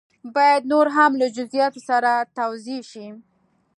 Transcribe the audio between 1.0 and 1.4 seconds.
له